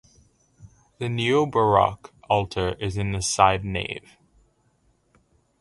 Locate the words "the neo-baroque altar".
0.97-2.73